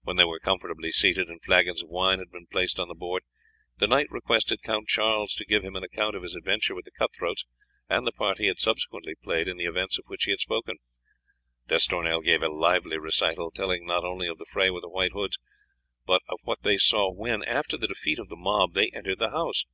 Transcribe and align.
When 0.00 0.16
they 0.16 0.24
were 0.24 0.38
comfortably 0.40 0.90
seated 0.90 1.28
and 1.28 1.42
flagons 1.42 1.82
of 1.82 1.90
wine 1.90 2.20
had 2.20 2.30
been 2.30 2.46
placed 2.46 2.78
on 2.80 2.88
the 2.88 2.94
board, 2.94 3.22
the 3.76 3.86
knight 3.86 4.06
requested 4.08 4.62
Count 4.62 4.88
Charles 4.88 5.34
to 5.34 5.44
give 5.44 5.62
him 5.62 5.76
an 5.76 5.84
account 5.84 6.16
of 6.16 6.22
his 6.22 6.34
adventure 6.34 6.74
with 6.74 6.86
the 6.86 6.90
cut 6.90 7.14
throats 7.14 7.44
and 7.86 8.06
the 8.06 8.12
part 8.12 8.38
he 8.38 8.46
had 8.46 8.60
subsequently 8.60 9.14
played 9.14 9.46
in 9.46 9.58
the 9.58 9.66
events 9.66 9.98
of 9.98 10.06
which 10.06 10.24
he 10.24 10.30
had 10.30 10.40
spoken. 10.40 10.76
D'Estournel 11.66 12.22
gave 12.22 12.42
a 12.42 12.48
lively 12.48 12.96
recital, 12.96 13.50
telling 13.50 13.84
not 13.84 14.04
only 14.06 14.26
of 14.26 14.38
the 14.38 14.46
fray 14.46 14.70
with 14.70 14.84
the 14.84 14.88
White 14.88 15.12
Hoods, 15.12 15.36
but 16.06 16.22
of 16.30 16.38
what 16.44 16.62
they 16.62 16.78
saw 16.78 17.10
when, 17.12 17.44
after 17.44 17.76
the 17.76 17.88
defeat 17.88 18.18
of 18.18 18.30
the 18.30 18.36
mob, 18.36 18.72
they 18.72 18.88
entered 18.94 19.18
the 19.18 19.32
house. 19.32 19.66